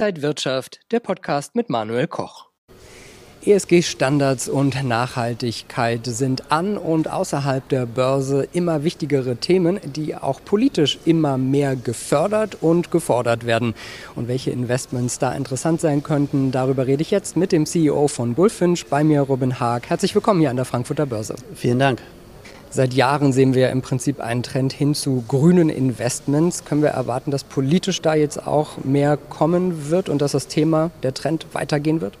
[0.00, 2.46] Inside Wirtschaft, der Podcast mit Manuel Koch.
[3.44, 10.98] ESG-Standards und Nachhaltigkeit sind an und außerhalb der Börse immer wichtigere Themen, die auch politisch
[11.04, 13.74] immer mehr gefördert und gefordert werden.
[14.14, 18.32] Und welche Investments da interessant sein könnten, darüber rede ich jetzt mit dem CEO von
[18.32, 19.90] Bullfinch, bei mir Robin Haag.
[19.90, 21.34] Herzlich willkommen hier an der Frankfurter Börse.
[21.54, 22.00] Vielen Dank.
[22.72, 26.64] Seit Jahren sehen wir im Prinzip einen Trend hin zu grünen Investments.
[26.64, 30.92] Können wir erwarten, dass politisch da jetzt auch mehr kommen wird und dass das Thema,
[31.02, 32.16] der Trend weitergehen wird?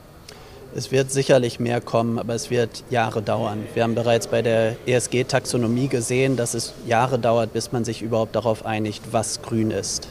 [0.74, 3.64] Es wird sicherlich mehr kommen, aber es wird Jahre dauern.
[3.74, 8.34] Wir haben bereits bei der ESG-Taxonomie gesehen, dass es Jahre dauert, bis man sich überhaupt
[8.34, 10.08] darauf einigt, was grün ist.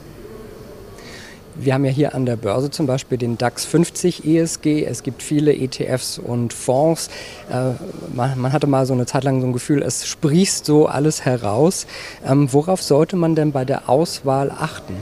[1.61, 4.85] Wir haben ja hier an der Börse zum Beispiel den DAX 50 ESG.
[4.85, 7.09] Es gibt viele ETFs und Fonds.
[7.51, 7.71] Äh,
[8.13, 11.85] man, hatte mal so eine Zeit lang so ein Gefühl, es sprießt so alles heraus.
[12.25, 14.95] Ähm, worauf sollte man denn bei der Auswahl achten?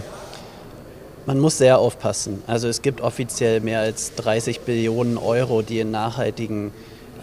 [1.27, 2.41] Man muss sehr aufpassen.
[2.47, 6.71] Also es gibt offiziell mehr als 30 Billionen Euro, die in nachhaltigen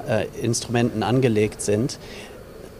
[0.08, 1.98] äh, Instrumenten angelegt sind.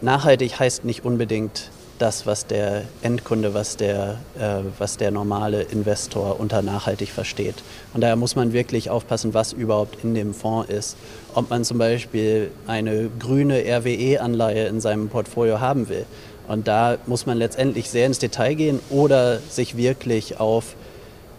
[0.01, 6.39] Nachhaltig heißt nicht unbedingt das, was der Endkunde, was der, äh, was der normale Investor
[6.39, 7.55] unter nachhaltig versteht.
[7.93, 10.97] Und daher muss man wirklich aufpassen, was überhaupt in dem Fonds ist.
[11.33, 16.05] Ob man zum Beispiel eine grüne RWE-Anleihe in seinem Portfolio haben will.
[16.47, 20.75] Und da muss man letztendlich sehr ins Detail gehen oder sich wirklich auf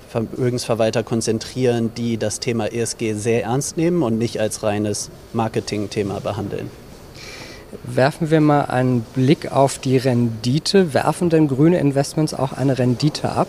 [0.08, 6.70] Vermögensverwalter konzentrieren, die das Thema ESG sehr ernst nehmen und nicht als reines Marketingthema behandeln.
[7.82, 10.94] Werfen wir mal einen Blick auf die Rendite.
[10.94, 13.48] Werfen denn grüne Investments auch eine Rendite ab?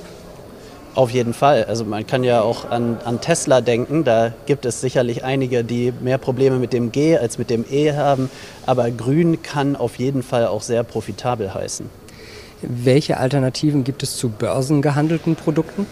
[0.95, 1.65] Auf jeden Fall.
[1.65, 4.03] Also man kann ja auch an, an, Tesla denken.
[4.03, 7.93] Da gibt es sicherlich einige, die mehr Probleme mit dem G als mit dem E
[7.93, 8.31] haben.
[8.65, 11.87] Aber grün kann auf jeden Fall auch sehr profitabel heißen.
[12.63, 15.85] Welche Alternativen gibt es zu börsengehandelten Produkten?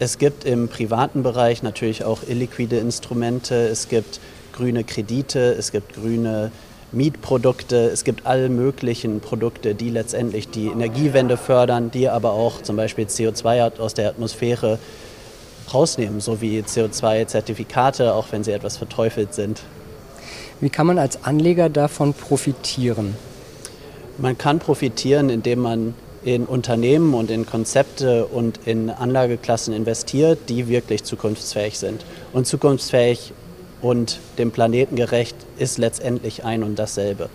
[0.00, 3.54] Es gibt im privaten Bereich natürlich auch illiquide Instrumente.
[3.54, 4.18] Es gibt
[4.52, 6.50] grüne Kredite, es gibt grüne
[6.92, 12.76] Mietprodukte, es gibt alle möglichen Produkte, die letztendlich die Energiewende fördern, die aber auch zum
[12.76, 14.78] Beispiel CO2 aus der Atmosphäre
[15.72, 19.62] rausnehmen, so wie CO2-Zertifikate, auch wenn sie etwas verteufelt sind.
[20.60, 23.16] Wie kann man als Anleger davon profitieren?
[24.18, 30.68] Man kann profitieren, indem man in Unternehmen und in Konzepte und in Anlageklassen investiert, die
[30.68, 32.04] wirklich zukunftsfähig sind.
[32.32, 33.32] Und zukunftsfähig
[33.82, 37.28] und dem Planeten gerecht ist letztendlich ein und dasselbe.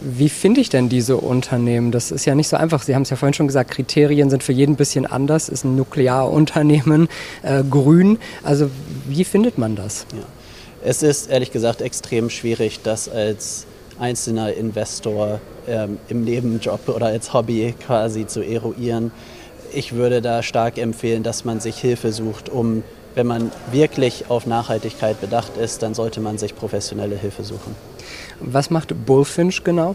[0.00, 1.92] Wie finde ich denn diese Unternehmen?
[1.92, 2.82] Das ist ja nicht so einfach.
[2.82, 5.48] Sie haben es ja vorhin schon gesagt, Kriterien sind für jeden ein bisschen anders.
[5.48, 7.08] Ist ein Nuklearunternehmen
[7.42, 8.18] äh, grün?
[8.42, 8.70] Also
[9.06, 10.06] wie findet man das?
[10.12, 10.24] Ja.
[10.82, 13.66] Es ist ehrlich gesagt extrem schwierig, das als
[13.98, 19.12] einzelner Investor ähm, im Nebenjob oder als Hobby quasi zu eruieren.
[19.72, 22.82] Ich würde da stark empfehlen, dass man sich Hilfe sucht, um
[23.14, 27.76] wenn man wirklich auf Nachhaltigkeit bedacht ist, dann sollte man sich professionelle Hilfe suchen.
[28.40, 29.94] Was macht Bullfinch genau?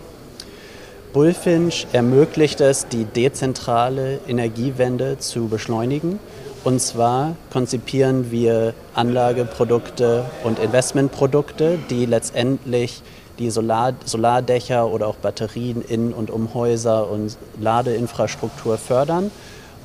[1.12, 6.20] Bullfinch ermöglicht es, die dezentrale Energiewende zu beschleunigen.
[6.64, 13.02] Und zwar konzipieren wir Anlageprodukte und Investmentprodukte, die letztendlich
[13.40, 19.32] die Solar Solardächer oder auch Batterien in und um Häuser und Ladeinfrastruktur fördern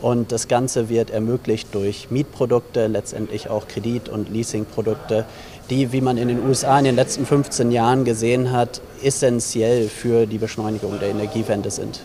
[0.05, 5.25] und das Ganze wird ermöglicht durch Mietprodukte, letztendlich auch Kredit- und Leasingprodukte,
[5.71, 10.27] die, wie man in den USA in den letzten 15 Jahren gesehen hat, essentiell für
[10.27, 12.01] die Beschleunigung der Energiewende sind.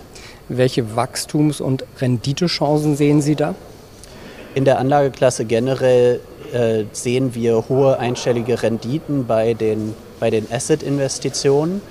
[0.47, 3.53] Welche Wachstums- und Renditechancen sehen Sie da?
[4.55, 6.21] In der Anlageklasse generell
[6.53, 11.81] äh, sehen wir hohe einstellige Renditen bei den, bei den Asset-Investitionen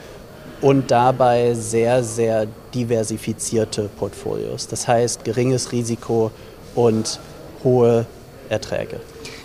[0.60, 4.66] und dabei sehr, sehr diversifizierte Portfolios.
[4.68, 6.30] Das heißt geringes Risiko
[6.74, 7.20] und
[7.64, 8.06] hohe
[8.48, 9.00] Erträge.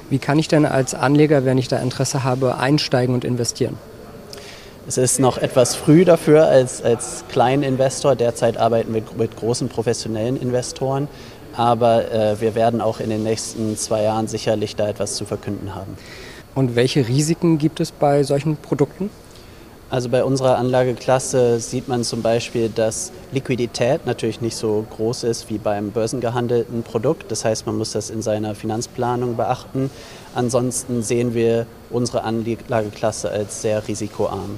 [0.09, 3.77] Wie kann ich denn als Anleger, wenn ich da Interesse habe, einsteigen und investieren?
[4.85, 8.15] Es ist noch etwas früh dafür als, als Kleininvestor.
[8.15, 11.07] Derzeit arbeiten wir mit großen professionellen Investoren.
[11.55, 15.73] Aber äh, wir werden auch in den nächsten zwei Jahren sicherlich da etwas zu verkünden
[15.73, 15.95] haben.
[16.55, 19.09] Und welche Risiken gibt es bei solchen Produkten?
[19.93, 25.51] Also bei unserer Anlageklasse sieht man zum Beispiel, dass Liquidität natürlich nicht so groß ist
[25.51, 27.31] wie beim börsengehandelten Produkt.
[27.31, 29.91] Das heißt, man muss das in seiner Finanzplanung beachten.
[30.33, 34.57] Ansonsten sehen wir unsere Anlageklasse als sehr risikoarm.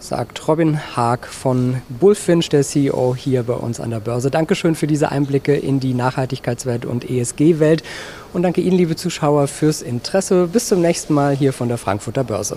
[0.00, 4.32] Sagt Robin Haag von Bullfinch, der CEO hier bei uns an der Börse.
[4.32, 7.84] Dankeschön für diese Einblicke in die Nachhaltigkeitswelt und ESG-Welt.
[8.32, 10.48] Und danke Ihnen, liebe Zuschauer, fürs Interesse.
[10.48, 12.56] Bis zum nächsten Mal hier von der Frankfurter Börse.